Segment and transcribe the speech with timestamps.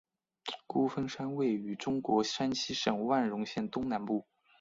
[0.65, 4.25] 孤峰山位于中国山西省万荣县东南部。